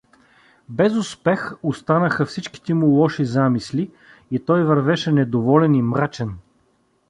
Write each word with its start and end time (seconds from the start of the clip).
Без 0.69 0.95
успех 0.95 1.51
останаха 1.63 2.25
всичките 2.25 2.73
му 2.73 2.87
лоши 2.87 3.25
замисли 3.25 3.91
и 4.31 4.39
той 4.39 4.63
вървеше 4.63 5.11
недоволен 5.11 5.75
и 5.75 5.81
мрачен. 5.81 6.35